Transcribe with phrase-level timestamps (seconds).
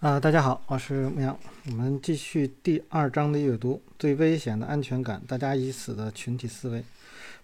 [0.00, 1.38] 啊，大家好，我是牧羊。
[1.66, 3.82] 我们继续第二章的阅读。
[3.98, 6.82] 最危险的安全感，大家已死的群体思维。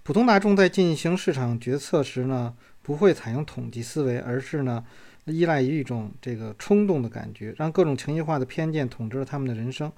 [0.02, 4.82] 普通大众在进行市场决策时呢，不会采用统计思维，而是呢，
[5.26, 9.92] 依赖于一种这个冲动的感觉，让各种情绪化的偏见统治了他们的人生。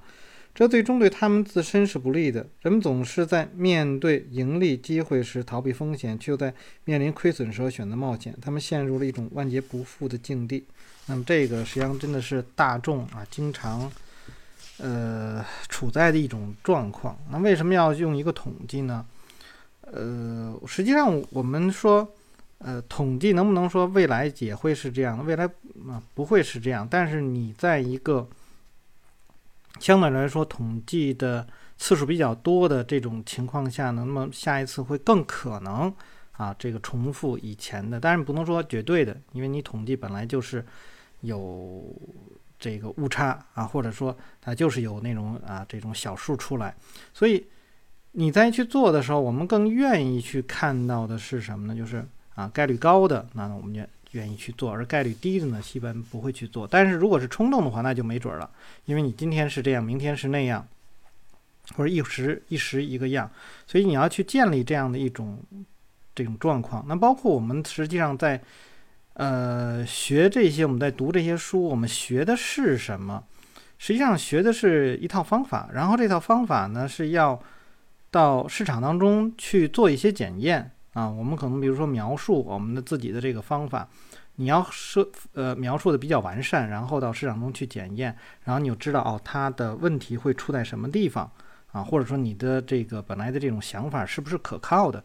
[0.52, 2.44] 这最终对他们自身是不利的。
[2.62, 6.52] 人们总是在面对盈利机会时逃避风险，却又在
[6.84, 8.34] 面临亏损时选择冒险。
[8.42, 10.64] 他们陷入了一种万劫不复的境地。
[11.08, 13.90] 那么，这个实际上真的是大众啊经常
[14.76, 17.18] 呃处在的一种状况。
[17.30, 19.04] 那为什么要用一个统计呢？
[19.80, 22.06] 呃，实际上我们说，
[22.58, 25.24] 呃，统计能不能说未来也会是这样？
[25.24, 25.46] 未来
[25.88, 26.86] 啊不会是这样。
[26.88, 28.28] 但是你在一个
[29.80, 31.46] 相对来说，统计的
[31.78, 35.90] 次数比较多的这种情况下呢，那么下一次会更可能
[36.32, 40.62] 啊，这个重复以前的，当然不能说绝对的，因为你统计本来就是
[41.20, 41.84] 有
[42.58, 46.74] 这个误差啊，或者说它就是有那种啊这种小数出来，
[47.12, 47.46] 所以
[48.12, 51.74] 你再去做的时候，我们更愿意去看到的是什么呢？
[51.74, 53.80] 就是啊概率高的，那我们就。
[54.12, 56.66] 愿意去做，而概率低的呢，一般不会去做。
[56.66, 58.50] 但是如果是冲动的话，那就没准了，
[58.86, 60.66] 因为你今天是这样，明天是那样，
[61.76, 63.30] 或者一时一时一个样，
[63.66, 65.38] 所以你要去建立这样的一种
[66.14, 66.82] 这种状况。
[66.88, 68.40] 那包括我们实际上在
[69.18, 73.24] 呃学这些，我们在读这些书，我们学的是什么？
[73.76, 77.40] 实际上学的是一套方法，然后这套方法呢是要
[78.12, 80.70] 到市场当中去做一些检验。
[80.94, 83.88] 啊，我们可能比如说描述我们的自己的这个方法，
[84.36, 91.30] 你要设呃描述的比较完善，然后到市场中去检验，然后你就知道哦，它的问题会出在什么地方
[91.72, 95.02] 啊，或者说你的这个本来的这种想法是不是可靠的。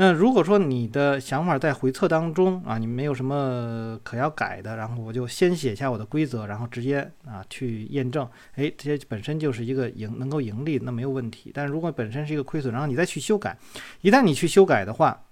[0.00, 11.50] 那如果说你的想法在回测当中啊，你没有什么可要改的，然后我就先写下我的规则，然后直接啊去验证，哎，这些本身就是一个盈能够盈利，那没有问题。
[11.52, 13.58] 但如果本身是一个亏损，然后你再去修改，
[14.00, 15.22] 一旦你去修改的话，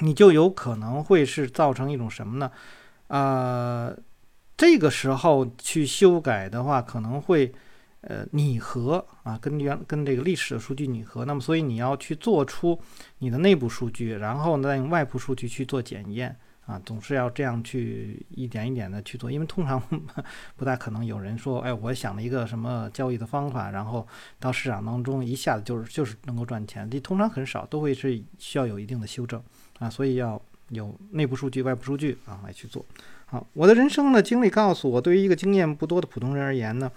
[0.00, 2.50] 你就有可能会是造成一种什么呢？
[3.06, 3.96] 呃，
[4.58, 7.50] 这个时候去修改的话，可能会。
[8.06, 12.78] 呃，拟合啊，跟原跟这个历史的数据拟合，那么所以你要去做出
[13.20, 19.82] 你的内部数据，然后呢再用外部数据去做检验啊，总是要这样去一点一点的去做，因为通常
[20.56, 24.06] 不大可能有人说，哎，我想了一个什么交易的方法，然后
[24.38, 29.42] 到市场当中一下子就是就是能够赚钱，这通常很少，都会是需要有一定的修正
[29.78, 30.38] 啊，所以要
[30.68, 32.84] 有内部数据、外部数据啊来去做。
[33.24, 36.92] 好，我的人生的经历告诉我，对于一个经验不多的普通人而言呢。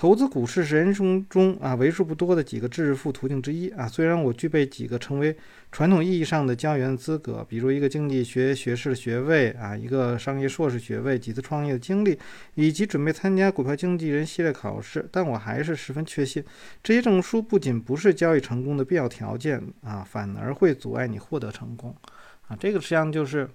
[0.00, 3.86] 投资股市是人生中啊为数不多的几个致富途径之一啊。
[3.86, 5.36] 虽然我具备几个成为
[5.70, 12.18] 传统意义上的交易员资格，比如一个经济学学士学位啊，一个商业硕士学位，几次创业的经历，
[12.54, 16.42] 以及准备参加股票经纪人系列考试，但我还是十分确信，
[16.82, 21.94] 这些证书不仅不是交易成功的必要条件啊，反而会阻碍你获得成功
[22.48, 22.56] 啊。
[22.58, 23.46] 这个实际上就是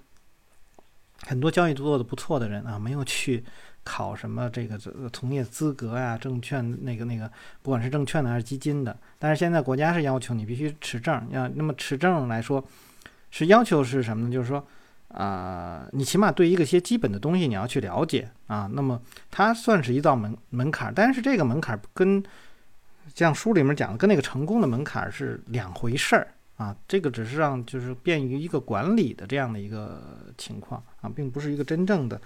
[1.23, 3.43] 很多交易做的不错的人啊，没有去。
[3.85, 4.77] 考什么这个
[5.13, 6.17] 从业资格呀？
[6.17, 7.31] 证券那个那个，
[7.61, 11.25] 不管是证券的还是基金的，但是现在国家是要求你必须持证。
[11.29, 12.65] 要那么持证来说，
[13.29, 14.33] 是要求是什么呢？
[14.33, 14.67] 就是说，
[15.09, 18.67] 啊，你起码对一个些基本的东西你要去了解啊。
[18.73, 22.21] 那么它算是一道门门槛，但是这个门槛跟
[23.13, 26.75] 像书里面讲的，跟那个成功的门槛是两回事儿啊。
[26.87, 30.01] 这个只是让就是便于一个管理的这样的一个
[30.39, 32.19] 情况啊，并不是一个真正的。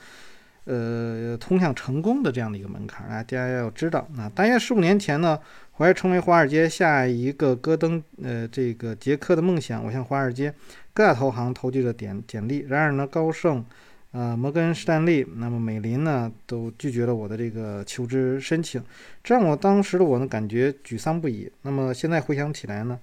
[0.65, 4.07] 呃，通向成功的这样的一个门槛啊，大家要知道。
[4.15, 5.39] 那大约十五年前呢，
[5.77, 10.53] 怀着成为华尔街下一个戈登，呃，这个杰克的梦想，我向华尔街
[10.93, 12.65] 各大投行投递了简简历。
[12.69, 13.65] 然而呢，高盛、
[14.11, 18.83] 呃，摩根士丹利，那么美林呢，都拒绝了我的这个求职申请，
[19.23, 21.51] 这让我当时的我呢，感觉沮丧不已。
[21.63, 22.99] 那么现在回想起来呢，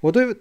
[0.00, 0.36] 我对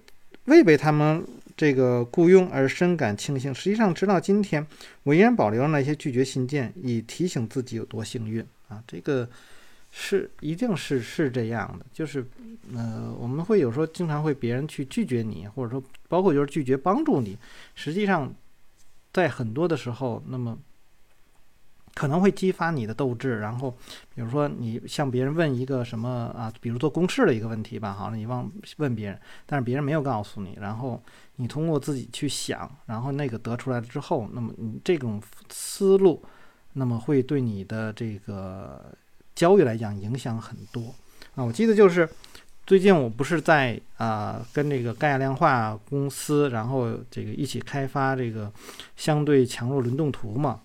[0.45, 1.25] 未被他们。
[1.59, 4.65] 这个雇佣而深感庆幸，实际上直到今天，
[5.03, 8.81] 我依然保留了那些拒绝信件，以提醒自己有多幸运啊！
[8.87, 9.29] 这个
[9.91, 12.25] 是一定是是这样的，就是
[12.73, 17.37] 呃，我们会有时候经常会别人去拒绝你，或者说包括就是拒绝帮助你，
[17.75, 18.33] 实际上
[19.11, 20.57] 在很多的时候，那么。
[21.99, 23.69] 可能会激发你的斗志，然后，
[24.15, 31.03] 比如说你向别人问一个什么啊，比如做公式的一个问题吧，好了，你忘问别人，但是别人没有告诉你，然后
[31.35, 36.23] 你通过自己去想，然后那个得出来了之后，那么你这种思路，
[36.71, 38.81] 那么会对你的这个
[39.35, 40.95] 交易来讲影响很多
[41.35, 41.43] 啊。
[41.43, 42.07] 我记得就是
[42.65, 48.49] 最近我不是在啊跟这个盖亚量化公司，然后这个一起开发这个
[48.95, 50.61] 相对强弱轮动图嘛。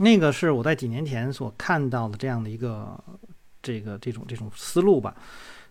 [0.00, 2.98] 那个是我在几年前所看到的这样的一个
[3.62, 5.14] 这个这种这种思路吧。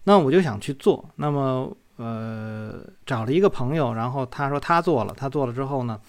[0.03, 5.99] 那我就想去做，那么呃找了一个朋友，然后他说他做了，他做了之后呢，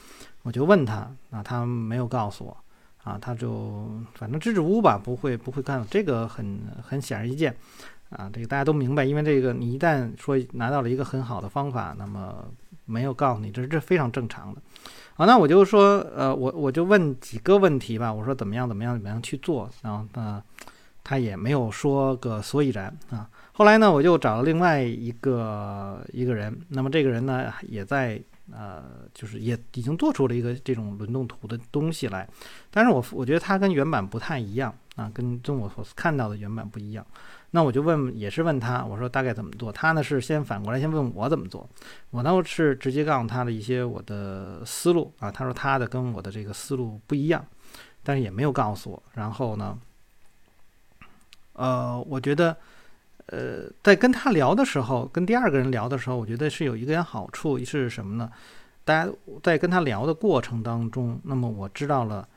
[0.42, 2.56] 我就问他，啊他没有告诉我，
[3.02, 7.56] 啊他就反正支支吾吾吧，不会不会干，这个很很显而易见，
[8.10, 12.44] 啊这个大家都明白，因为这个你一旦说拿到了一个很好的方法，那么
[12.84, 14.60] 没有告诉你，这是这非常正常的。
[15.16, 18.12] 啊，那我就说，呃，我我就问几个问题吧。
[18.12, 19.68] 我说怎么样，怎么样，怎么样去做？
[19.82, 20.42] 然后呢，
[21.04, 23.28] 他也没有说个所以然啊。
[23.52, 26.58] 后来呢，我就找了另外一个一个人。
[26.68, 28.18] 那么这个人呢，也在
[28.50, 32.26] 呃，就是也已经做出了一个这种轮动图的东西来。
[32.70, 37.06] 但是我我觉得它跟原版不太一样啊，跟跟我所看到的原版不一样。
[37.52, 39.72] 那我就问，也是问他，我说大概怎么做？
[39.72, 41.68] 他呢是先反过来先问我怎么做，
[42.10, 45.30] 我呢是直接告诉他的一些我的思路啊。
[45.32, 47.44] 他说他的跟我的这个思路不一样，
[48.04, 49.02] 但是也没有告诉我。
[49.14, 49.76] 然后呢，
[51.54, 52.56] 呃，我觉得，
[53.26, 58.30] 呃，在跟他聊的时候，跟第二个人聊的时候，我觉得是有一个点好处是什么呢？
[58.84, 59.12] 大家
[59.42, 62.28] 在跟他聊的过程当中，那么我知道了，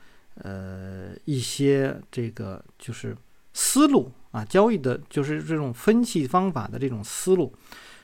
[0.42, 3.16] 呃，一些这个就是
[3.54, 4.12] 思路。
[4.34, 7.56] 啊，交易的就是这种分析方法的这种思路，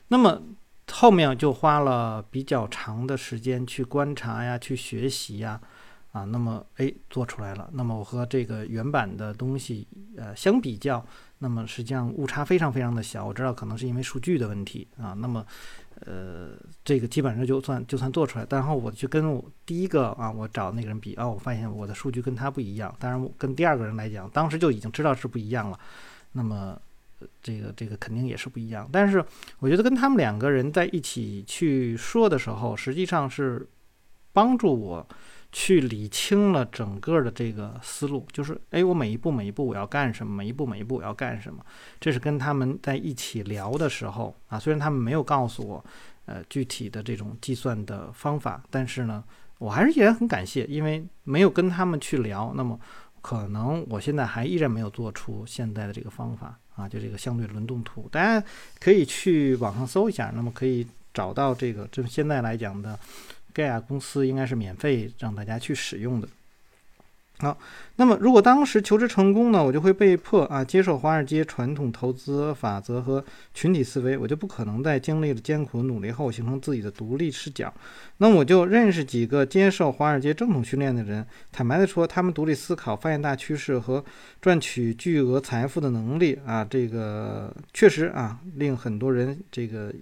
[0.08, 0.42] 那么
[0.90, 5.60] 后面就花了比较长的时间去观察呀，去学习呀，
[6.14, 7.70] 啊，那么哎做出来了。
[7.74, 9.86] 那么我和这个原版的东西
[10.16, 11.06] 呃相比较，
[11.40, 13.26] 那么实际上误差非常非常的小。
[13.26, 15.46] 我知道可能是因为数据的问题啊，那么。
[16.06, 16.52] 呃，
[16.86, 22.96] 这个基本上就算就算做出来，然后我去跟我第一个啊，我找那个人比啊，我发现我的数据跟他不一样。
[22.98, 25.78] 当然，跟第二个人来讲，当时就已经知道是不一样了。
[26.31, 26.80] 那么，
[27.42, 28.88] 这个这个肯定也是不一样。
[28.92, 29.24] 但是，
[29.60, 33.68] 我觉得跟他们两个人在一起去说的时候，实际上是
[34.34, 35.08] 帮助我。
[35.52, 41.66] 去理清了整个的这个思路，就是哎，我每一步每一步我要干什么，每一步每一步我要干什么。
[42.00, 45.84] 这是跟他们在一起聊的时候啊，虽然他们没有告诉我，
[46.26, 49.24] 呃，具体的这种计算的方法，但是呢，
[49.58, 52.80] 我还是依然很感谢，因为没有跟他们去聊，那么
[53.21, 58.45] 可能我现在还依然没有做出现在的这个方法啊，就这个相对轮动图，大家
[58.80, 62.98] 可以去网上搜一下，那么可以找到这个，就现在来讲的。
[63.51, 66.30] 盖亚公司应该是免费让大家去使用的。
[67.42, 67.58] 好，
[67.96, 77.74] 那么如果当时求职成功呢，我就会被迫啊接受华尔街传统投资法则和群体思维，我就不可能在经历了艰苦努力后形成自己的独立视角。
[78.18, 84.04] 那我就认识几个接受华尔街正统训练的人，坦白的说，他们独立思考、发现大趋势和
[84.42, 89.94] 赚取巨额财富的能力啊，这个确实啊令很多人这个。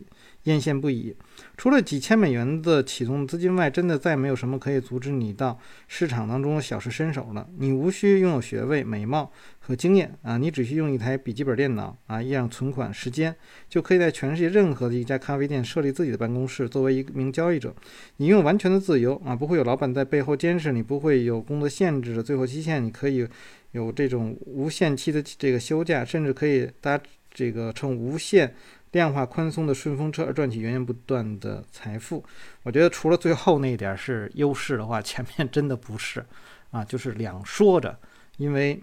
[0.47, 1.13] 艳羡不已。
[1.57, 7.47] 除了几千美元的启动资金外，真的再没有什么可以阻止你到市场当中的小试身手了。
[7.57, 13.35] 你无需拥有学位、美貌和经验啊，你只需用一台笔记本电脑啊，一样存款时间，
[13.67, 16.69] 就可以在全世界任何的一家咖啡店设立自己的办公室。
[16.69, 17.75] 作为一名交易者，
[18.17, 23.27] 你拥有完全的自由啊，不会有老板在背后监视你，不会有工作限制的最后期限，你可以
[23.71, 26.99] 有这种无限期的这个休假，甚至可以搭
[27.31, 28.55] 这个乘无限。
[28.91, 32.23] 量化宽松的顺风车而赚取源源不断的财富，
[32.63, 36.25] 我觉得除了最后那一点是优势的话，前面真的不是
[36.71, 37.97] 啊，就是两说着。
[38.37, 38.81] 因为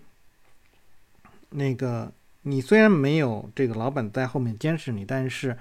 [1.51, 5.57] 那个你虽然没有这个老板在后面监视你，但是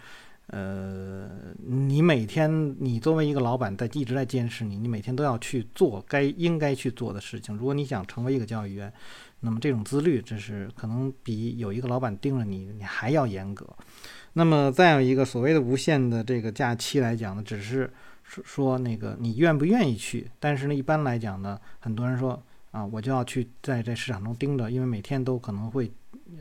[0.48, 7.56] 呃，你每天你作为一个老板在一直在监视你，你每天都要去做该应该去做的事情。
[7.56, 8.92] 如果你想成为一个交易员，
[9.40, 13.68] 那么这种自律，这是可能比有一个老板盯着你，你还要严格。
[14.34, 17.92] 那么再有一个所谓的无限的这个假期来讲呢，只是
[18.24, 20.30] 说说那个你愿不愿意去。
[20.40, 25.92] 但是呢，一般来讲呢，很多人说啊，我就要去在这市场中盯着，因为每天都可能会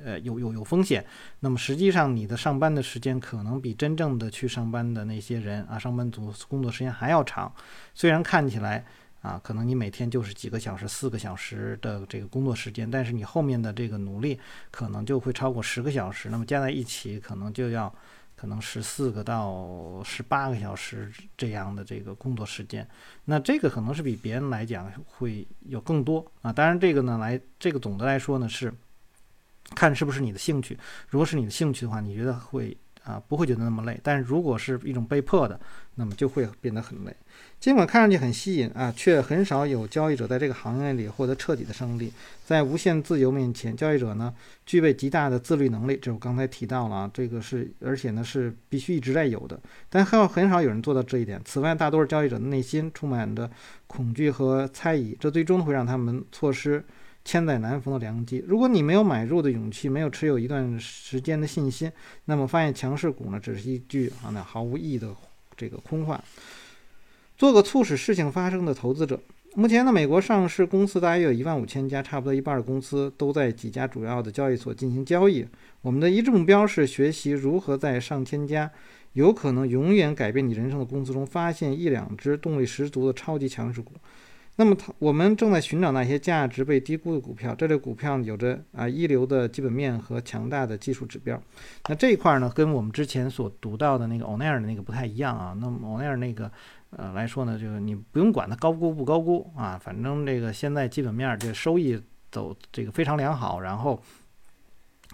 [0.05, 1.05] 呃有有有风险。
[1.41, 7.53] 那么实际上你的上班的时间可能比真正的去上班的那些人啊，上班族工作时间还要长。
[7.95, 8.85] 虽然看起来。
[9.23, 14.37] 啊，可能你每天就是几个小时、四个小时的这个工作时间，但是你后面的这个努力
[14.69, 17.95] 可能就会超过十个小时，那么加在一起可能就要
[18.35, 22.85] 可能十四个到十八个小时这样的这个工作时间，
[23.27, 26.53] 那这个可能是比别人来讲会有更多啊。
[26.53, 28.75] 当然这个呢，来这个总的来说呢是
[29.75, 33.99] 看是不是你的兴趣，如果是你的兴趣的话，你觉得会啊不会觉得那么累。
[34.03, 35.59] 但是如果是一种被迫的，
[35.97, 37.15] 那么就会变得很累。
[37.59, 42.13] 尽管看上去很吸引啊，却很少有交易者在这个行业里获得彻底的胜利。
[42.45, 44.35] 在无限自由面前，交易者呢
[44.67, 49.59] 具备极大的自律能力，这我刚才提到了啊，这个是而且呢是必须一直在有的。
[49.89, 51.41] 但很很少有人做到这一点。
[51.45, 53.49] 此外，大多数交易者的内心充满着
[53.87, 56.85] 恐惧和猜疑，这最终会让他们错失。
[57.25, 58.45] 千载难逢的良机。
[58.47, 61.91] 如果你没有买入的勇气，没有持有一段时间的信心，
[62.25, 65.15] 那么发现强势股呢，只是一句啊那毫无意义的
[65.57, 66.23] 这个空话。
[67.37, 69.19] 做个促使事情发生的投资者。
[69.55, 75.47] 目前呢，美国上市公司大约有一万五千家，差不多一半的公司都在几家主要的交易所进行交易。
[75.83, 78.71] 我们的一致目标是学习如何在上千家
[79.13, 83.93] 有可能永远改变你人生的公司中，发现一两只动力十足的超级强势股。
[84.57, 87.55] 那么，它我们正在寻找那些价值被低估的股票。
[87.55, 91.41] 这类股票有着啊一流的基本面和强大的技术指标。
[91.89, 95.57] 那这一块呢，跟我们之前所读到的那个欧奈尔的那个不太一样啊。
[95.59, 96.53] 那么欧奈尔那个
[96.91, 101.99] 呃来说呢，就是你不用管它高估不高估啊，反正这个现在基本面这收益
[102.31, 104.01] 走这个非常良好，然后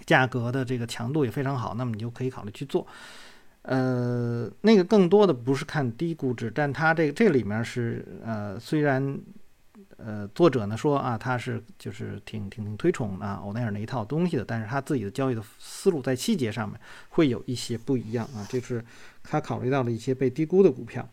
[0.04, 2.84] 价格的这个强度也非常好，那么你就可以考虑去做。
[3.70, 9.18] 呃，那个更多的不是看低估值，但它这个这里面是呃，虽然
[9.98, 18.82] 呃作者呢说啊，他是就是挺挺挺推崇啊欧奈尔那一套东西的，但是他自己的交易的思路在细节上面会有一些不一样啊，就是
[19.22, 21.06] 他考虑到了一些被低估的股票。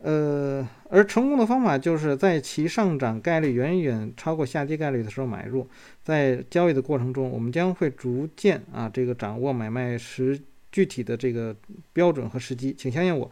[0.00, 5.68] 呃，而成功的方法就是在其上涨概率远远超过下跌概率的时候买入，
[6.04, 10.40] 在交易的过程中，我们将会逐渐啊这个掌握买卖时。
[10.70, 11.56] 具体的这个
[11.92, 13.30] 标准和时机，请相信我。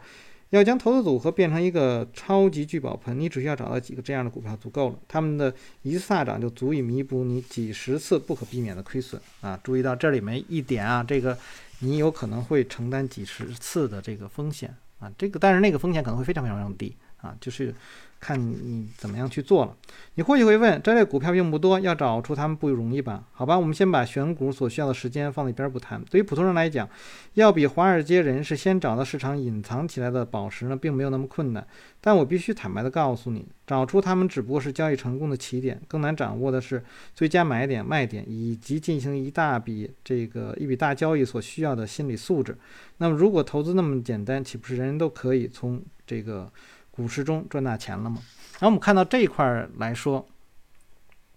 [0.51, 4.99] 要将投资组合变成一个超级聚宝盆，你只需要找到几个这样的股票足够了。
[5.05, 9.59] 他们的一次大涨就足以弥补你几十次不可避免的亏损啊！
[9.61, 11.37] 注意到这里面一点啊，这个
[11.79, 16.95] 你有可能会承担几十次的这个风险啊，这个但是那个风险可能会非常非常低
[17.27, 17.73] 啊，就是。
[18.19, 19.77] 看你怎么样去做了。
[20.15, 23.23] 你或许会问，这类股票并不多，要找出它们不容易吧？
[23.31, 26.03] 好吧，我们先把选股所需要的时间放在一边不谈。
[26.09, 26.89] 对于普通人来讲，
[27.35, 31.65] 要比华尔街人士先找到市场隐藏起来的宝石呢，并没有那么困难。
[32.01, 42.57] 但我必须坦白地告诉你，找出它们只不过是交易成功的起点，更难掌握的是最佳买点、卖点以及进行一大笔这个一笔大交易所需要的心理素质。
[42.97, 46.51] 那么，如果投资那么简单，岂不是人人都可以从这个？
[46.97, 48.21] 股市中赚大钱了吗？
[48.53, 50.27] 然后我们看到这一块来说，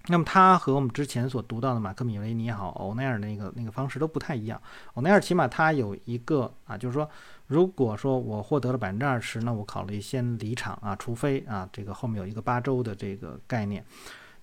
[0.06, 4.58] 那么它和我们之前所读到的马克米维尼也好，欧奈尔那个那个方式都不太一样。
[4.94, 7.06] 欧奈尔起码它有一个啊，就是说，
[7.46, 13.84] 如果说我获得了百分之二十，那我考虑先离场啊，除非啊这个后面有一个八周的这个概念。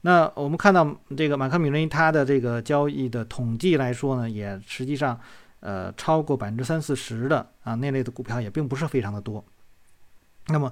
[0.02, 5.20] 那我们看到这个马克米维尼他的这个交易的统计来说呢，也实际上
[5.62, 9.44] 呃超过百分之三四十的啊那类的股票也并不是非常的多。
[10.50, 10.72] 那么。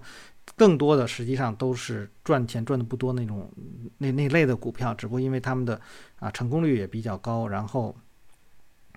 [0.56, 3.52] 更多的实际上都是赚钱赚的不多那种
[3.98, 5.80] 那那类的股票，只不过因为他们的
[6.18, 7.96] 啊成功率也比较高，然后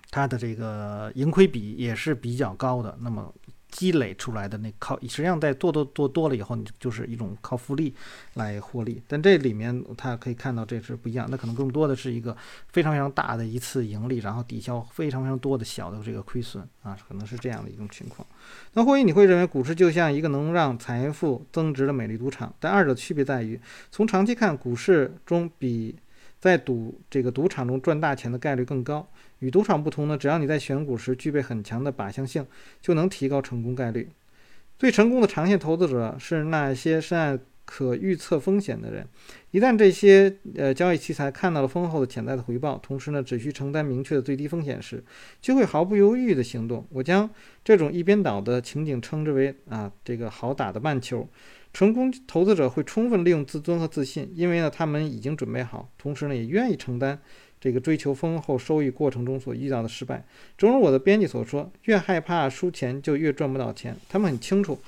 [0.09, 3.33] 它的这个盈亏比也是比较高的，那么。
[3.71, 7.93] 积累出来的那靠，实际上在做多做多了以后，你就是一种靠复利
[8.33, 9.01] 来获利。
[9.07, 12.35] 但这里面它可以看到这是不一样，那可能更多的是一个
[12.67, 18.27] 非常非常大的一次盈利，然后抵消非常非常多的小的这个亏损啊，可能是这样的一种情况。
[18.73, 23.59] 那或许你会认为股市就像一个能让财富增值的美丽赌场，但二者区别在于，
[23.91, 25.95] 从长期看，股市中比
[26.39, 29.07] 在赌这个赌场中赚大钱的概率更高。
[29.39, 32.45] 与赌场不同呢，只要你在选股时具备很强的靶向性，
[32.81, 34.09] 就能提高成功概率。
[34.77, 39.05] 最成功的长线投资者是那些深谙可预测风险的人。
[39.51, 45.03] 一旦这些呃交易器材看到了丰厚的潜在的回报，同时呢只需承担明确的最低风险时，
[45.41, 46.87] 就会毫不犹豫地行动。
[46.89, 47.29] 我将
[47.63, 51.27] 这种一边倒的情景称之为啊这个好打的慢球。
[51.73, 57.19] 成功投资者会充分利用自尊和自信，因为呢他们已经准备好，同时呢也愿意承担。
[57.61, 60.25] 这个追求丰厚收益过程中所遇到的失败，
[60.57, 63.93] 正如我的编辑所说，越害怕输钱就越赚不到钱。
[64.07, 64.79] 他们很清楚，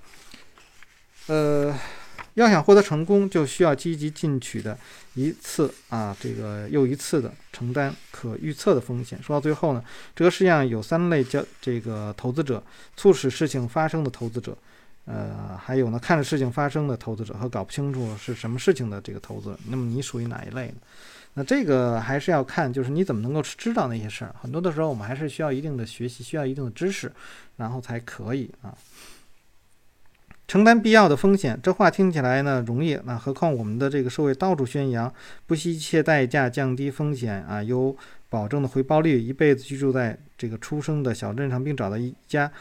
[1.27, 1.77] 呃，
[2.35, 4.77] 要想获得成功，就需要积极进取的
[5.15, 9.21] 一次啊，这个又一次的承担可预测的风险。
[9.21, 9.83] 说到最后呢，
[10.15, 12.63] 这个世界上有三类叫这个投资者：
[12.95, 14.57] 促使事情发生的投资者，
[15.05, 19.59] 呃，还有呢看着事情发生的投资者和搞不清楚是什么事情的这个投资者。
[19.67, 20.75] 那么你属于哪一类呢？
[21.33, 24.35] 那这个还是要看，就是你怎么能够知道那些事儿。
[24.41, 27.11] 很多的时候，我们还是需要一定的学习，需要一定的知识，
[27.55, 28.75] 然后才可以啊。
[30.47, 31.57] 承担必要的风险。
[31.63, 35.13] 这话听起来呢容易，那何况我们的这个社会到处宣扬
[35.47, 37.95] 不惜一切代价降低风险啊，有
[38.29, 42.51] 保证的回报率，一辈子居住在这个出生的小镇上，并找到一家。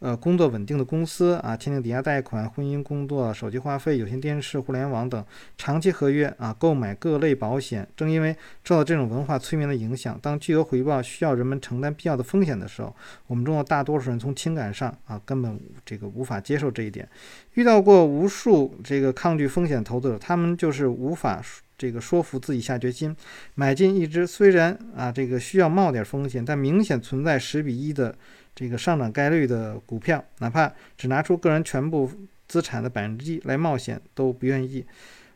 [0.00, 5.22] 呃，工作稳定的公司啊，签订抵押贷款、婚姻、工作、手机话费、有线电视、互联网等
[5.58, 7.86] 长期合约啊，购买各类保险。
[7.94, 17.06] 正因为受到这种文化催眠的影响，当巨额回报需要人们承担必要的风险的时候，我们中的大多数人从情感上啊，根本这个无法接受这一点。
[17.54, 21.42] 遇到过无数这个抗拒风险投资者，他们就是无法
[21.80, 23.16] 这个说服自己下决心
[23.54, 28.14] 买进一只虽然啊这个需要冒点风险，但明显存在十比一的。
[28.52, 32.10] 这个上涨概率的股票，哪怕只拿出个人全部
[32.46, 34.84] 资产的百分之一来冒险，都不愿意。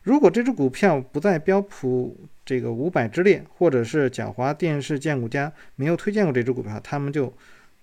[0.03, 7.33] 如果这只股票不在标普这个五百之列，或者是狡猾电视荐股家没有推荐过这只股票，他们就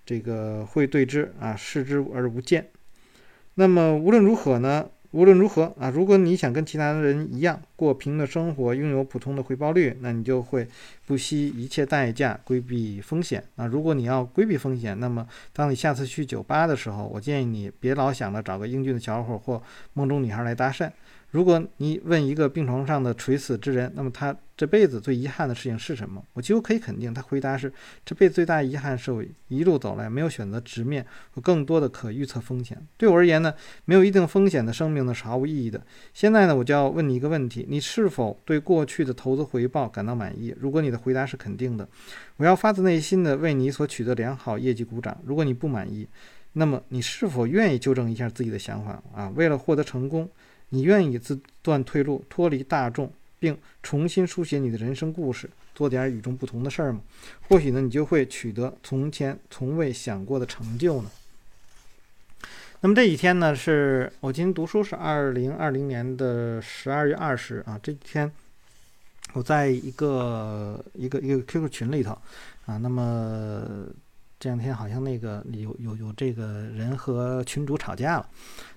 [0.05, 2.69] 这个会对之啊视之而不见。
[3.55, 4.87] 那么无论如何呢？
[5.13, 10.67] 无论如何啊，如果你想跟其他人一样过平的生活，拥有普通的回报率，那你就会
[11.05, 13.43] 不惜一切代价规避风险。
[13.55, 19.61] 啊如果你要规避风险，那么当你下次去酒吧的时候，我建议你别老想着找个英俊的小伙或
[19.93, 20.89] 梦中女孩来搭讪。
[21.33, 26.23] 如果你问一个病床上的垂死之人，那么他这辈子最遗憾的事情是什么？
[26.33, 27.73] 我几乎可以肯定，他回答是：
[28.05, 32.77] 这辈子最大遗憾是我一路走来没有选择直面和更多的可预测风险。
[32.97, 33.51] 对我而言呢，
[33.85, 35.83] 没有一定风险的生命呢是毫无意义的。
[36.13, 40.55] 现在呢，我就要问你一个问题：你是否对过去的投资回报感到满意？
[40.59, 41.89] 如果你的回答是肯定的，
[42.37, 45.19] 我要发自内心的为你所取得良好业绩鼓掌。
[45.25, 46.07] 如果你不满意，
[46.53, 49.31] 那么你是否愿意纠正一下自己的想法啊？
[49.35, 50.29] 为了获得成功。
[50.69, 57.01] 你愿意自断退路，脱离大众，并重新书写你的人生故事，做点与众不同的事儿吗？
[57.47, 61.11] 或许呢，你就会取得从前从未想过的成就呢。
[62.81, 67.79] 那么这几天呢，是我今天读书是二零二零年的十二月二十啊。
[67.83, 68.31] 这几天
[69.33, 72.17] 我在一个一个一个 QQ 群里头
[72.65, 73.85] 啊，那么。
[74.43, 78.29] 这两天好像那个有有有这个人和群主吵架了，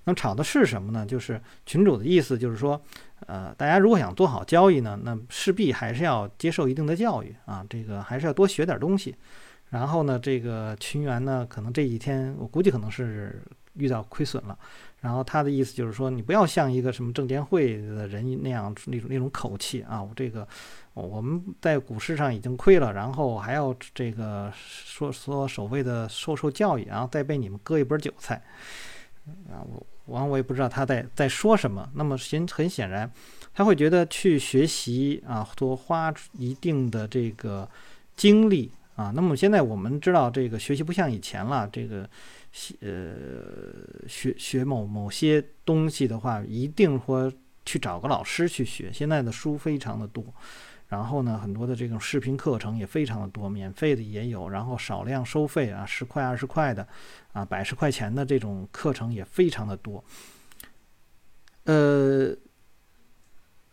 [0.04, 1.04] 那吵的是什么呢？
[1.04, 2.80] 就是群主的意思就是说，
[3.26, 9.16] 呃，大家如果想做好交易呢，那势必还是要接受一定的教育啊，这个还是要多学点东西。
[9.70, 13.42] 然后呢，这个群员呢，可能这几天我估计可能是
[13.72, 14.56] 遇到亏损了。
[15.00, 20.46] 然后他的意思就是说，你不要像一个什么证监会的人那样那种那种口气啊，我这个
[20.94, 28.42] 我们在股市上已经亏了，然后还要这个说说所谓的受受教育，然后再被你们割一波韭菜
[29.50, 31.88] 啊，我完我也不知道他在在说什么。
[31.94, 33.10] 那么显很显然，
[33.54, 37.68] 他会觉得去学习啊，多花一定的这个
[38.16, 39.12] 精力啊。
[39.14, 42.08] 那么现在我们知道，这个学习不像以前了，这个。
[42.80, 47.30] 呃，学学某某些东西的话，一定说
[47.66, 48.90] 去找个老师去学。
[48.90, 50.24] 现在的书非常的多，
[50.88, 56.88] 然后呢，很多的这种视频课程也非常的多，免费的也有，然后少量收费啊，十块二十块的，
[57.34, 60.02] 啊，百十块钱的这种课程也非常的多。
[61.64, 62.34] 呃，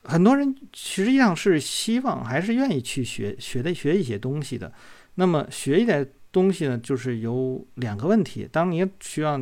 [0.04, 4.74] 很多人实际上是希望还是愿意去学学的学一些东西的，
[5.15, 6.08] 那么学一点。
[6.34, 8.49] 东西呢，就是有两个问题。
[8.52, 9.39] 当你需要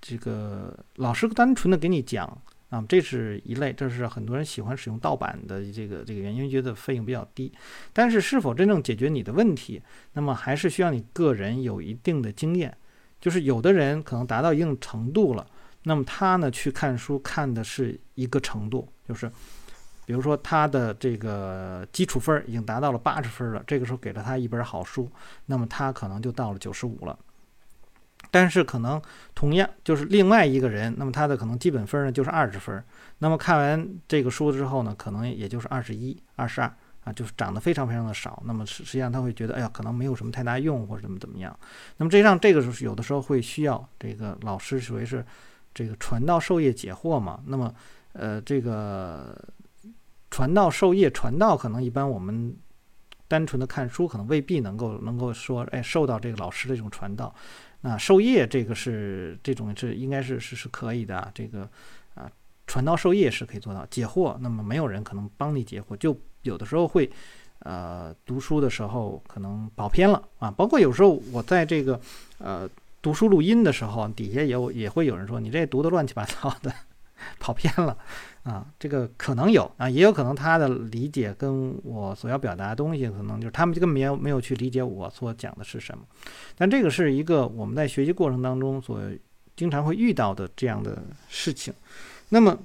[0.00, 2.26] 这个老师单纯的给你讲
[2.70, 7.52] 啊，这是一类，这是很多人喜欢使用盗版的这个这个原因，觉得费用比较低。
[7.92, 9.82] 但是是否真正解决你的问题，
[10.14, 12.74] 那么还是需要你个人有一定的经验。
[13.20, 15.46] 就是有的人可能达到一定程度了，
[15.82, 19.30] 那么他呢去看书看的是一个程度，就是。
[20.12, 25.10] 比如说他的这个基础分已经达到了八十分了，这个时候给了他一本好书，
[25.46, 27.18] 那么他可能就到了九十五了。
[28.30, 29.00] 但是可能
[29.34, 32.84] 同样就是另外一个人，那么他的可能基本分呢就是二十分，
[33.20, 36.70] 那么看完这个书之后呢，可能也就是二十一、二十二
[37.04, 38.42] 啊，就是涨得非常非常的少。
[38.44, 41.58] 那么实实际上他会觉得，哎呀，可能没有什么太大用或者怎么怎么样。
[41.96, 45.24] 那么这样这个时候有的时候会需要这个老师属于是
[45.72, 47.40] 这个传道授业解惑嘛。
[47.46, 47.74] 那么
[48.12, 49.34] 呃这个。
[50.32, 52.56] 传道授业，传道可能一般我们
[53.28, 57.32] 单纯的看书，可能未必能够能够说，哎，受到这个老师的这种传道。
[57.82, 61.68] 那授业这个是这种是应该是是是可以的，这个
[62.14, 62.30] 啊
[62.66, 63.84] 传道授业是可以做到。
[63.90, 67.10] 解惑，那么没有人可能帮你解惑，就有的时候会
[67.58, 70.50] 呃读书的时候可能跑偏了啊。
[70.50, 72.00] 包括有时候我在这个
[72.38, 72.66] 呃
[73.02, 76.72] 读书录音的时候，底下也有也会有人说你这读的乱七八糟的，
[77.40, 77.96] 跑偏了。
[78.42, 86.02] 啊，这个可能有啊，也有可能他的理解跟我所要表达的东西，可能就是他们根本没有没有去理解我所讲的是什么。
[86.56, 89.00] 但这个是一个我们在学习过程当中所
[89.54, 91.72] 经常会遇到的这样的事情。
[92.30, 92.58] 那么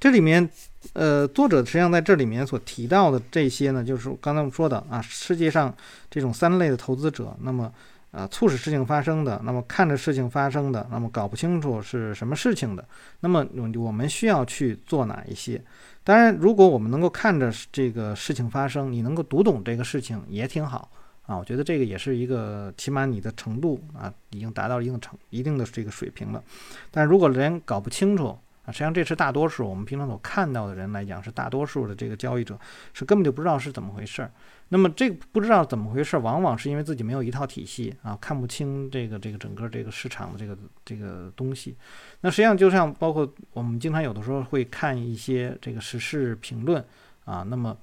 [0.00, 0.50] 这里面，
[0.94, 5.72] 呃，作者实际上在这里面所提到的这些呢，就是刚才我们说的啊，世界上
[6.10, 7.72] 这种三类的投资者，那么。
[8.10, 12.86] 啊，促使事情发生的，那么看着事情发生的，那么搞不清楚是什么事情的，
[13.20, 15.62] 那么我们需要去做哪一些？
[16.02, 20.88] 当然，如果我们能够看着这个事情发生，你能够读懂这个事情也挺好
[21.26, 21.36] 啊。
[21.36, 26.42] 我觉得这个也是一个，起码你的程度啊，已经达到一定程一定的这个水平了。
[26.90, 32.58] 但如果连搞不清楚，啊，实际上这是大多数我们平常所看到的人来讲，是大多数的这个交易者
[32.92, 34.30] 是根本就不知道是怎么回事儿。
[34.70, 41.76] 那么这个不知道怎么回事儿，往往是因为自己没有一套体系啊，看不清这个这个整个这个市场的这个这个东西。
[42.22, 46.84] 那实际上就像包括我们经常有的时候会看一些这个时事评论
[47.24, 47.76] 啊，那么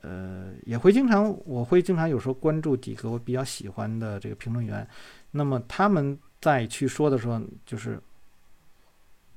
[0.00, 4.88] 呃也会经常我会经常有时候关注几个我比较喜欢的这个评论员，
[5.32, 8.00] 那么他们在去说的时候就是。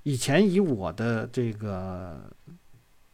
[0.06, 2.30] 以前以我的这个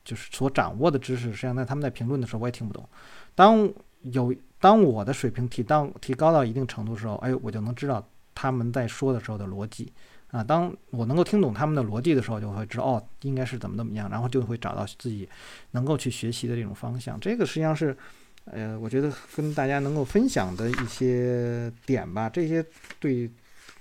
[0.03, 2.87] 就是所掌握的知识，实际上在他们在评论的时候，我也听不懂。
[3.33, 9.89] 当有当我的水平提到提高到一定程度的时候，哎，我就能知道他们在说的时候的逻辑
[10.31, 10.43] 啊。
[10.43, 15.27] 当我能够听懂他们的逻辑的时候，就会知道哦，应该是怎么怎么样，然后就会找到自己
[15.71, 17.17] 能够去学习的这种方向。
[17.21, 17.95] 这个实际上是
[18.43, 22.29] 呃，我觉得跟大家能够分享的一些点吧。
[22.29, 22.65] 这些
[22.99, 23.31] 对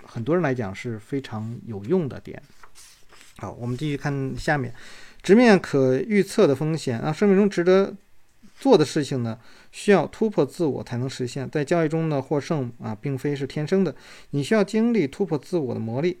[0.05, 2.41] 很多人来讲是非常有用的点。
[3.41, 4.71] 好，我们继续看下面，
[5.23, 7.11] 直面可预测的风险啊。
[7.11, 7.91] 生命中值得
[8.59, 9.35] 做的事情呢，
[9.71, 11.49] 需要突破自我才能实现。
[11.49, 13.95] 在交易中呢，获胜啊，并非是天生的，
[14.29, 16.17] 你需要经历突破自我的磨砺。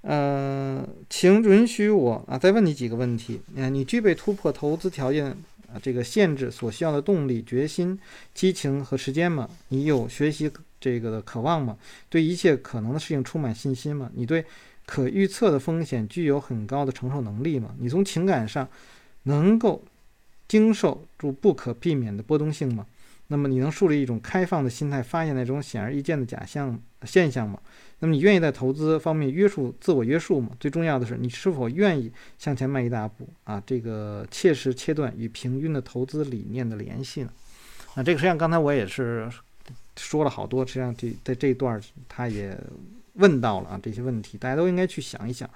[0.00, 3.68] 呃，请允许我啊，再问你几个问题啊。
[3.68, 5.26] 你具备突破投资条件
[5.70, 8.00] 啊这个限制所需要的动力、决心、
[8.32, 9.50] 激情和时间吗？
[9.68, 11.76] 你有学习这个的渴望吗？
[12.08, 14.10] 对一切可能的事情充满信心吗？
[14.14, 14.42] 你对？
[14.90, 17.74] 可预测的风险具有很高的承受能力吗？
[17.78, 18.66] 你从情感上
[19.24, 19.84] 能够
[20.48, 22.86] 经受住不可避免的波动性吗？
[23.26, 27.60] 那么你能树立一种开放的心态，发现那种显而易见的假象现象吗？
[27.98, 30.52] 那么你愿意在投资方面约束自我约束吗？
[30.58, 33.62] 最重要的是，你是否愿意向前迈一大步啊？
[33.66, 37.30] 这个切实切断与平均的投资理念的联系呢？
[37.94, 39.28] 那这个实际上刚才我也是
[39.96, 42.58] 说了好多，实际上这在这一段他也。
[43.18, 45.48] 问到了啊，这些问题大家都应该去想一想。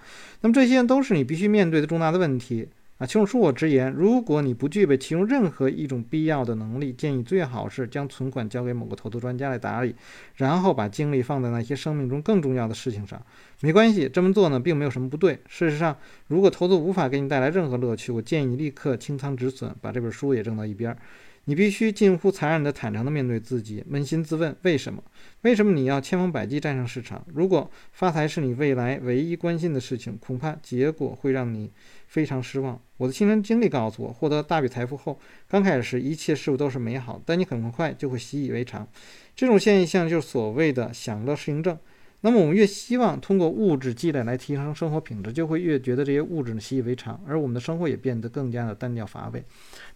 [0.43, 3.07] 那么这些都是你必须面对的重大的问题啊。
[3.07, 9.95] 请恕我直言，如果你不具备其中任何一种必要的能力，建议最好是将存款交给某个投资专家来打理，
[10.37, 13.21] 然后把精力放在那些生命中更重要的事情上。
[13.61, 15.39] 没关系，这么做呢并没有什么不对。
[15.49, 15.97] 事实上，
[16.27, 20.99] 如果投资无法给你带来任何乐趣，我建议你立刻清仓止损，把这本书也扔到一边儿。
[21.45, 25.03] 你必须近乎残忍的、坦诚地面对自己，扪心自问：为什么？
[25.41, 27.27] 为什么你要千方百计战胜市场？
[27.35, 31.73] 如果发财是你未来唯一关心的事情，恐怕结果会让你
[32.07, 32.81] 非常失望。
[32.97, 38.87] 我的亲身经历告诉我，获得大笔财富后，刚开始时一切事物都是美好，但你很快就会习以为常。
[39.35, 41.77] 这种现象就是所谓的享乐适应症。
[42.21, 49.45] 那么，我们越希望通过物质积累来提升生活品质，就会越觉得这些物质呢习以为常，而我们的生活也变得更加的单调乏味。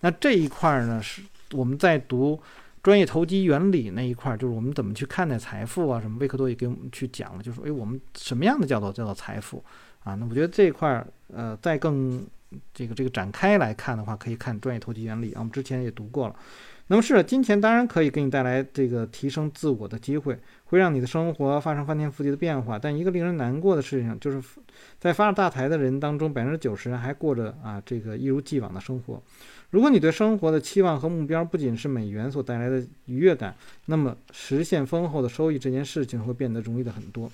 [0.00, 1.22] 那这一块呢是。
[1.52, 2.40] 我们在读
[2.82, 6.00] 专业投机原理那一块儿，就是我们怎么去看待财富啊？
[6.00, 6.18] 什么？
[6.18, 9.64] 维克多也给我们去讲了，就是说，哎，我们什么样的叫做叫做财富
[10.04, 10.14] 啊？
[10.14, 12.24] 那我觉得这一块儿，呃，再更
[12.72, 15.38] 这个这个展开来看的话，可以看专业投机原理啊。
[15.38, 16.36] 我们之前也读过了。
[16.88, 22.78] 那么是金钱当然可以给你带来这个提升自我的机会，会让你的生活发生翻天覆地的变化。
[22.78, 24.40] 但一个令人难过的事情就是，
[25.00, 29.20] 在发了大财的人当中，百分之九十人还过着啊这个一如既往的生活。
[29.70, 33.54] 如果你对生活的期望和目标不仅是美元所带来的愉悦感，
[33.86, 37.30] 那么实现丰厚的收益这件事情会变得容易的很多。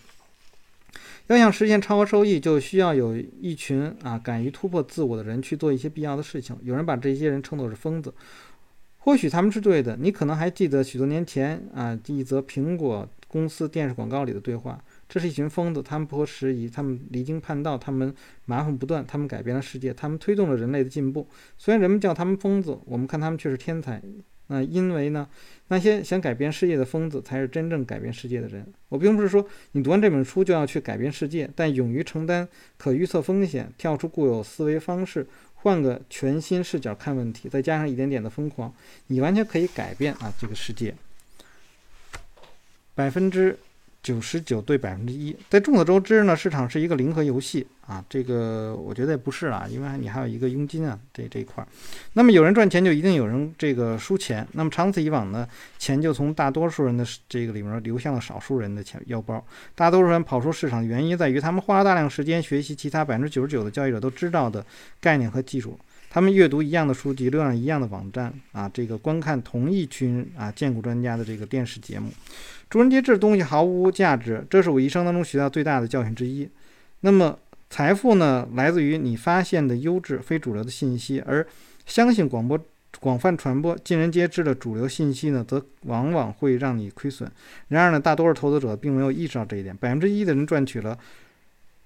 [1.29, 6.57] 要想实现超额收益，就需要有一群啊敢于突破自我的人去做一些必要的事情。
[6.63, 8.13] 有人把这些人称作是疯子，
[8.99, 9.97] 或许他们是对的。
[9.97, 14.83] 你可能还记得许多年前啊一则苹果公司电视广告里的对话。
[15.13, 18.15] 这是一群疯子，他们不合时宜，他们离经叛道，他们
[18.47, 21.29] 麻烦不断，他们改变了世界，他们推动了人类的进步。
[21.59, 24.01] 虽然人们叫他们疯子，我们看他们却是天才。
[24.47, 25.29] 那因为呢，
[25.69, 28.67] 那些想改变世界的疯子才是真正改变世界的人。
[28.89, 32.49] 我并不是说你读完这本书就要去改变世界，但勇于承担
[32.79, 38.75] 可预测风险，跳出固有思维方式，换个全新视角看问题，再加上一点点的疯狂，
[39.09, 40.95] 你完全可以改变啊这个世界。
[42.95, 43.59] 百分之。
[44.03, 51.69] 九十九对百分之一，在众所周知呢，市场是一个零和游戏啊，这个我觉得也不是啊，因为你还有一个佣金啊，这这一块儿。
[52.15, 54.45] 那么有人赚钱，就一定有人这个输钱。
[54.55, 55.47] 那么长此以往呢，
[55.79, 59.45] 钱就从大多数人的这个里面流向了少数人的钱腰包。
[59.77, 64.67] 大多数人跑出市场的原因在于，他们花了大量时间学习其他百分之九十九的交易者都知道的
[65.01, 65.79] 概念和技术。
[66.13, 72.11] 他们阅读一样的书籍，浏览一样的网站啊，这个观看同一群啊荐股专家的这个电视节目，
[72.69, 76.47] 诸人皆知的东西毫无价值，这是我一生当中学到最大的教训之一。
[77.01, 77.39] 那么
[77.71, 81.47] 财富呢，来自于你发现的优质非主流的信息，而
[81.87, 82.63] 相信广播
[83.01, 87.27] 广泛传播、尽人皆知的主流信息呢，则往往会让你亏损。
[87.69, 90.99] 然而呢，大多数投资者并没有意识到这一点，百分之一的人赚取了。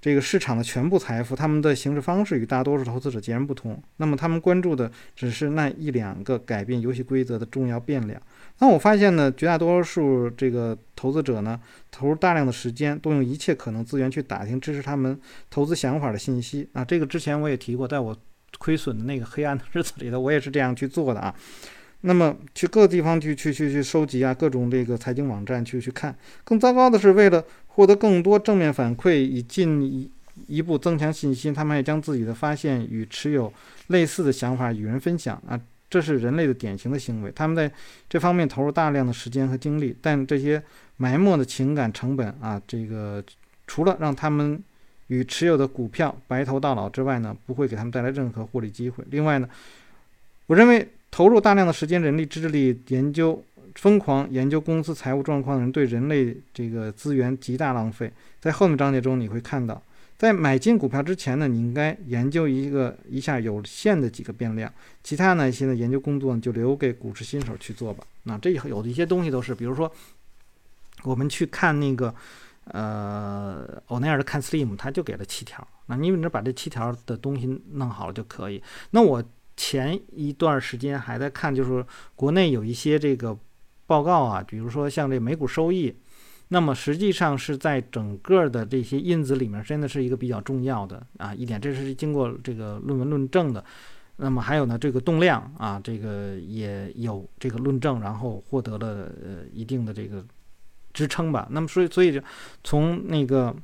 [0.07, 3.83] 这个市场的全部财富，他们的行事方式与大多数投资者截然不同。
[3.97, 8.23] 那么，他们关注的只是那一两个改变游戏规则的重要变量。
[8.61, 16.85] 那我发现呢，绝大多数这个投资者呢，投入大量的时间，动用一切可能资源去打听支持他们投资想法的信息啊。
[16.85, 18.16] 这个之前我也提过，在我
[18.61, 21.35] 亏损的那个黑暗的日子里头，我也是这样去做的啊。
[22.03, 26.15] 那么，去各地方去去去去收集啊，各种这个财经网站去去看。
[26.45, 30.09] 更糟糕的是，为了获得更多正面反馈，以进一
[30.47, 33.53] 一步增强信心，他们还将自己的发现与持有
[33.89, 37.33] 类似的想法与人分享啊，这是人类的典型的行为。
[37.35, 37.69] 他们在
[38.09, 40.63] 这方面投入大量的时间和精力，但这些
[40.99, 43.25] 埋没的情感成本啊，这个
[43.67, 44.63] 除了让他们
[45.09, 49.05] 与持有的股票白头到老之外呢，不会给他们带来任何获利机会。
[49.11, 49.49] 另外呢，
[50.47, 53.43] 我认为投入大量的时间、人力、智力研究。
[53.77, 58.11] 疯狂研究公司财务状况的人对人类这个资源极大浪费。
[58.41, 59.83] 在后面章节中你会看到，
[60.17, 68.03] 在买进股票之前呢，你应该研究一个一下有限的几个变量，其他那些的研究工作呢就留给股市新手去做吧。
[68.23, 69.93] 那这有的一些东西都是，比如说
[71.03, 72.15] 我们去看那个
[72.65, 78.63] 呃欧奈尔的看 Slim，他就给了七条，那你只把这七条的东西弄好了就可以。
[78.93, 79.23] 那我
[79.57, 83.37] 前一段时间还在看，就是国内有一些这个。
[83.88, 85.95] 报告啊，比如说像这每股收益，
[86.49, 93.64] 那么实际上是在整个的这些因子里面，真的是一个比较重要的啊一点，这是经过这个论文论证的。
[94.16, 100.27] 那么还有呢，这个动量啊，这个也有这个论证，然后获得了呃一定的这个
[100.92, 101.47] 支撑吧。
[101.53, 102.21] 那么所以所以就
[102.64, 103.55] 从那个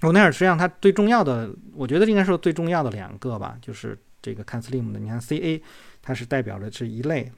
[0.00, 3.94] 欧奈尔，实际上它最重要的，我觉得应该是最重要的两个吧，就是
[4.24, 5.60] 这个看 Slim 的，你看 CA，
[6.00, 7.30] 它是代表的是一类，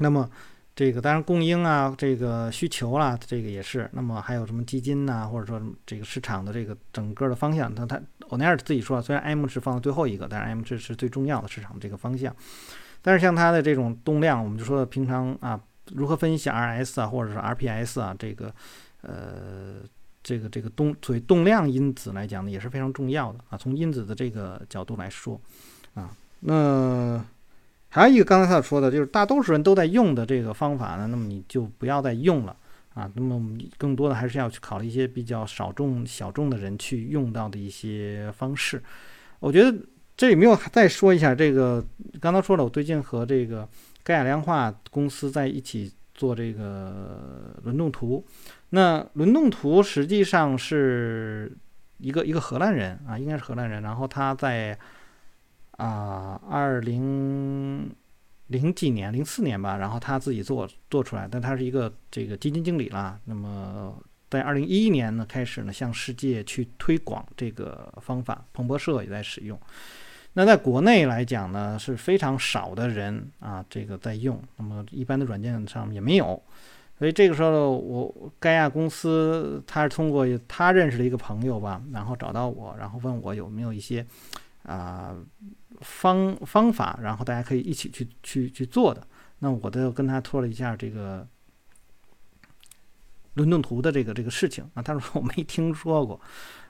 [0.00, 0.28] 那么。
[0.76, 3.88] 这个当然供应啊，这个需求啦，这个也是。
[3.92, 12.34] 那么还有什么基金呐，或者说这个市场的这个整个的方向，他他欧奈尔自己说，虽然 M 是放在最后一个，但是 M 这是最重要的市场这个方向。
[13.00, 15.60] 但是像它的这种动量，我们就说平常啊，
[15.92, 18.52] 如何分析 RS 啊，或者是 RPS 啊，这个
[19.02, 19.76] 呃，
[20.24, 23.56] 这个这个动所谓动量因子来讲呢，也是非常重要的啊。
[23.56, 25.40] 从因子的这个角度来说
[25.94, 27.24] 啊，那。
[27.88, 32.56] 还有一个刚才他说的，就是大多数人都在用的这个方法呢，那么你就不要再用了
[32.92, 33.08] 啊。
[33.14, 38.82] 那么我们更多的还是要去考虑一些比较少众、小众的人去用到的一些方式。
[39.38, 39.72] 我觉得
[40.16, 41.84] 这里没有再说一下这个，
[42.20, 43.68] 刚才说了，我最近和这个
[44.02, 48.26] 盖亚量化公司在一起做这个轮动图。
[48.70, 51.56] 那轮动图实际上是
[51.98, 54.76] 一个一个荷兰人啊，应该是荷兰人，然后他在。
[55.76, 57.90] 啊，二零
[58.48, 63.18] 零几年，零四年吧，然后他自己做做出来，但他是一个这个基金经理啦。
[63.24, 63.96] 那么
[64.30, 69.58] 在二零一一年呢，开始呢向世界去推广这个方法，彭博社也在使用。
[70.34, 74.42] 那在国内来讲呢，是非常少的人啊，这个在用。
[74.56, 76.42] 那么一般的软件上也没有。
[76.98, 84.04] 所以这个时候，我盖亚公司他是通过他认识的一个朋友吧，然后找到我，然后问我有没有一些
[84.64, 85.16] 啊。
[85.80, 89.04] 方方法，然后大家可以一起去去去做的。
[89.40, 91.26] 那我都跟他说了一下这个
[93.34, 94.80] 轮动图的这个这个事情啊。
[94.80, 96.18] 他说我没听说过，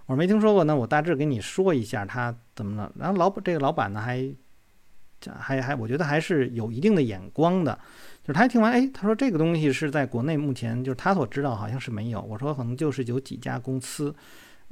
[0.07, 0.65] 我说没听说过。
[0.65, 2.91] 那我大致给你说一下他怎么了。
[2.97, 4.35] 然后老这个老板呢还
[5.39, 7.79] 还还，我觉得还是有一定的眼光的。
[8.23, 12.23] 就是他听完，哎，他说这个东西是在国内目前就是他所知道好像是没有。
[12.23, 14.13] 我说可能就是有几家公司。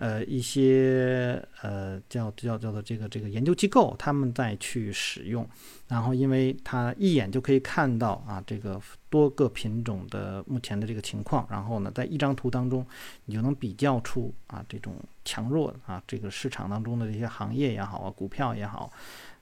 [0.03, 5.49] 呃，一些呃叫叫叫做这个这个研究机构，他们在去使用，
[5.87, 12.85] 然后因为它一眼就可以看到啊，这个多个品种的目前的这个情况，然后呢，在一张图当中，
[13.27, 14.93] 你就能比较出啊这种
[15.25, 18.93] 强弱啊，这个市场当中的这些行业也好啊，股票也好，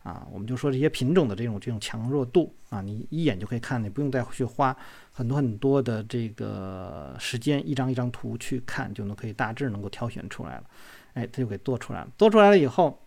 [0.02, 4.74] 啊，我们就说这些品种的这种这种强弱度啊，你一眼就可以看，你不用再去花
[5.12, 10.64] 很多很多的这个时间，一张一张图去看，就能可以大致能够挑选出来了。
[11.12, 12.08] 哎，它就给做出来了。
[12.16, 12.98] 做出来了以后，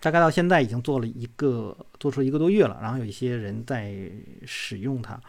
[0.00, 2.78] 大概到现在已经做了一个，做出一个多月了。
[2.80, 4.10] 然后有一些人在
[4.46, 5.20] 使用它，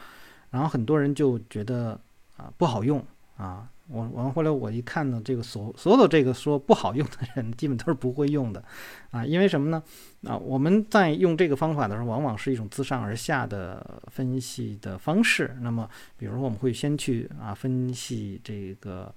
[0.50, 2.00] 然后很多人就觉得
[2.38, 3.70] 啊不好用啊。
[3.88, 8.64] 我完后来我一看呢，这个所所有的这个说不好用的人， 基本都是不会用的，
[9.12, 9.84] 啊，因为什么呢？
[10.26, 15.54] 啊，我们在用这个方法的时候，往往是一种自上而下的分析的方式。
[15.62, 19.14] 那么，比如说我们会先去啊分析这个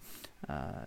[0.49, 0.85] 呃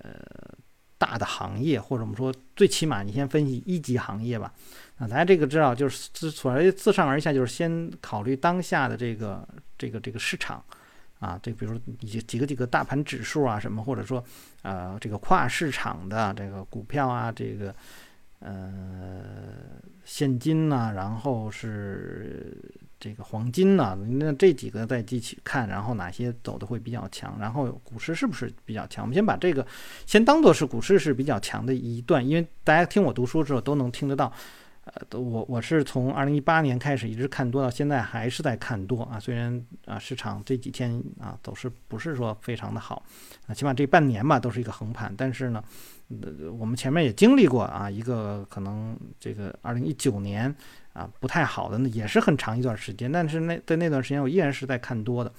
[0.98, 4.54] 大的行业，或者我们说最起码你先分析一级行业吧。
[4.98, 10.62] 啊，大家这个知道，就是自所谓自上而下，就是先考虑当下的这个这个这个市场。
[11.20, 14.24] 啊，这比如几几个几个大盘指数啊，什么或者说，
[14.62, 17.76] 呃，这个跨市场的这个股票啊，这个
[18.40, 19.22] 呃
[20.06, 22.58] 现金呐，然后是
[23.00, 29.04] 这个黄金呐，那这几个再一起看，然后哪些走的会比较强，然后股市是不是比较强？
[29.04, 29.66] 我们先把这个
[30.06, 34.32] 先当做是股市是比较强的一段，因为大家听我读书的时候都能听得到。
[34.86, 39.20] 呃，我我是从二零一八年开始一直看多，到现在还是在看多啊。
[39.20, 43.04] 虽然啊市场这几天啊走势不是说非常的好，
[43.46, 45.13] 啊起码这半年吧都是一个横盘。
[45.15, 45.63] 但是呢，
[46.22, 50.54] 呃我们前面也经历过啊一个可能这个二零一九年
[50.94, 53.12] 啊不太好的，那也是很长一段时间。
[53.12, 55.32] 但是那在那段时间我依然是在看多的。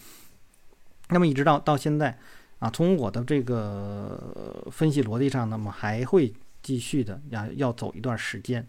[1.09, 2.17] 那么一直到到现在
[2.61, 8.65] 啊，从我的这个分析逻辑上，那么还会继续的要要走一段时间。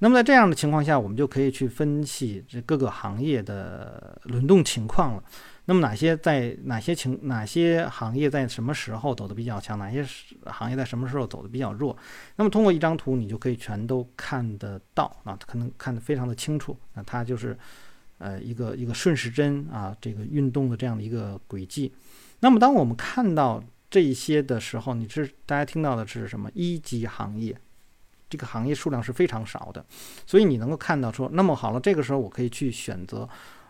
[0.00, 5.22] 那么在这样的情况下，我们就可以去分析这各个行业的轮动情况了。
[5.66, 10.04] 那么哪些在哪些情哪些行业在什么时候走的比较强，哪些
[10.44, 11.96] 行业在什么时候走的比较弱？
[12.36, 16.76] 那么通过一张图，你就可以全都看得到啊，可能看得非常的清楚。
[16.92, 17.56] 那它就是
[18.18, 21.90] 呃一个一个顺时针啊这个运动的这样的一个轨迹。
[22.40, 27.56] 那么当我们看到这些的时候，你是大家听到的是什么一级行业？
[28.34, 29.84] 这个行业数量是非常少的，
[30.26, 33.28] 所以你能够看到说，那么好了，这个时候我可以去选择，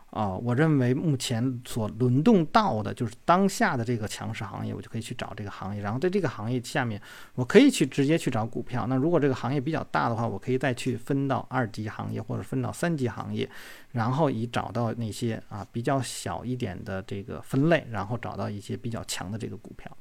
[0.08, 6.98] 啊，我认为目前所轮动到的就是当下的这个强势行业，我就可以去找这个行业，然后在这个行业下面，
[7.34, 8.86] 我可以去直接去找股票。
[8.86, 13.46] 那如果这个行业比较大的话，我可以再去分到二级行业或者分到三级行业，
[13.92, 19.94] 然后以找到那些啊比较小一点的这个分类，然后找到一些比较强的这个股票。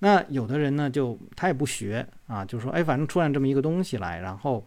[0.00, 4.64] 那有的人呢，就他也不学啊，就说，哎，反正出现这么一个东西来，然后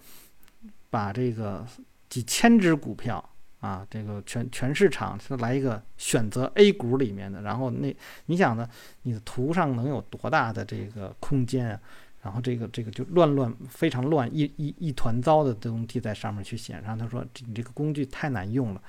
[0.89, 1.65] 把这个
[2.09, 3.23] 几千只股票
[3.59, 8.67] 啊，这个全全市场来一个选择 A 股里面的，然后那你想呢，
[9.03, 11.79] 你的图上能有多大的这个空间啊？
[12.21, 18.81] 然后这个这个就乱乱非常乱一一一团糟的东西在上面去显，然后他说你这个工具太难用了，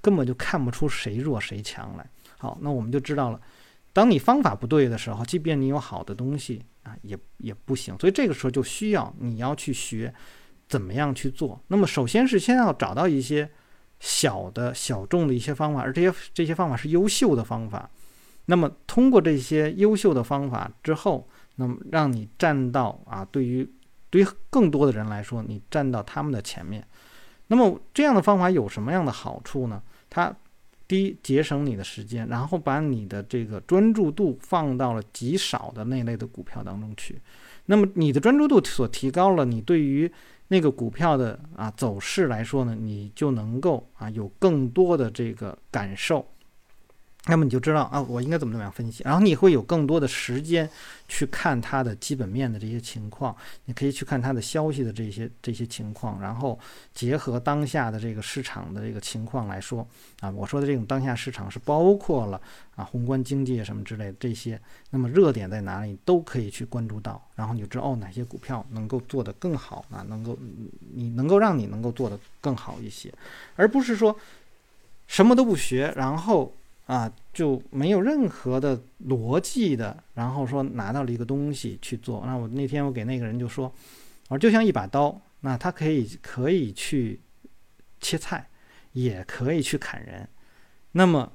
[0.00, 2.06] 根本就看不出谁弱谁强来。
[2.38, 3.40] 好，那我们就知道了。
[3.92, 7.96] 当你方法不对的时候，即便你有好的东西啊，也也不行。
[7.98, 10.12] 所以这个时候就需要你要去学
[10.68, 11.60] 怎么样去做。
[11.68, 13.50] 那么首先是先要找到一些
[14.00, 17.88] 小的小众的一些方法，而这些这些方法是优秀的方法。
[18.46, 23.70] 那么通过这些优秀的方法之后，那么让你站到啊，对于
[24.10, 26.84] 对于更多的人来说，你站到他们的前面。
[27.48, 29.82] 那么这样的方法有什么样的好处呢？
[30.08, 30.34] 它
[30.86, 37.20] 第一，节省你的时间，然后把你的这个专注度放到了极少的那类的股票当中去。
[37.66, 40.10] 那么你的专注度所提高了，你对于
[40.48, 46.26] 那个股票的啊走势来说呢，你就能够啊有更多的这个感受。
[47.26, 50.68] 那么你就知道啊，我应该怎么怎么样分析，然后你会有更多的时间
[51.06, 56.58] 去看它的基本面的这些情况，你可以去看它的消息的这些这些情况，然后
[56.92, 59.86] 结合当下的这个市场的这个情况来说
[60.18, 62.40] 啊，我说的这种当下市场是包括了
[62.74, 70.36] 啊宏观经济什么之类的这些，那么热点在哪里都可以去关注到，然后你就知道哦哪些股票能够做得更好啊，能够
[70.92, 73.14] 你能够让你能够做得更好一些，
[73.54, 74.18] 而不是说
[75.06, 76.52] 什么都不学，然后。
[76.86, 82.24] 啊，就没有任何的逻辑的，然后说拿到了一个东西去做。
[82.26, 83.72] 那我那天我给那个人就说，
[84.28, 87.20] 我说就像一把刀，那它可以可以去
[88.00, 88.48] 切菜，
[88.92, 90.28] 也可以去砍人。
[90.90, 91.32] 那么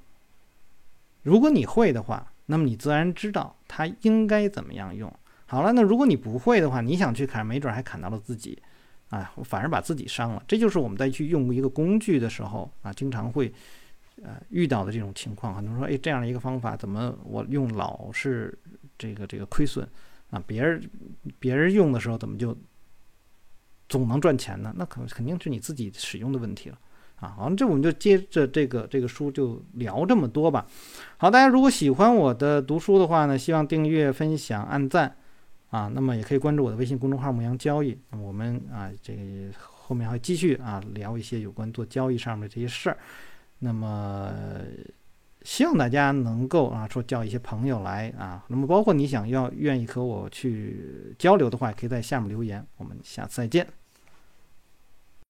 [1.23, 5.11] 如果你会的话，那么你自然知道它应该怎么样用。
[5.45, 8.61] 好了，那如果你不会的话，你想去砍，没准还砍到了自己，
[9.09, 10.43] 啊，反而把自己伤了。
[10.45, 13.51] 这就是我们在去用一个工具的时候啊，经常会。
[14.23, 18.57] 呃，遇到的这种情况，很多人说，哎，这样的一个方法，怎么我用老是
[18.97, 19.87] 这个这个亏损
[20.31, 20.43] 啊？
[20.47, 20.81] 别人
[21.39, 22.57] 别人用的时候，怎么就
[23.87, 24.73] 总能赚钱呢？
[24.75, 26.79] 那可肯定是你自己使用的问题了。
[27.17, 30.67] 啊，好，这我们就接着这个这个书就聊这么多吧。
[31.17, 35.15] 好，大家如果喜欢我的读书的话呢，希望订阅、分享、按赞
[35.69, 35.87] 啊。
[35.93, 37.97] 那么也可以关注我的微信公众号“牧羊交易”。
[38.11, 39.21] 那么我们啊，这个
[39.59, 42.97] 后面还继续啊聊一些有关做交易上面这些事儿。
[43.59, 44.33] 那么
[45.41, 48.43] 希望大家能够啊说叫一些朋友来啊。
[48.47, 52.65] 那么包括你想要愿意和我去交流的话，也可以在下面留言。
[52.77, 53.67] 我们下次再见。